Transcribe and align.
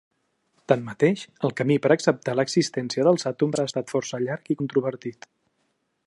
Tanmateix, 0.71 1.25
el 1.47 1.51
camí 1.59 1.75
per 1.83 1.91
acceptar 1.95 2.35
l'existència 2.39 3.05
dels 3.09 3.29
àtoms 3.33 3.61
ha 3.63 3.67
estat 3.71 3.93
força 3.95 4.21
llarg 4.25 4.49
i 4.55 4.57
controvertit. 4.63 5.29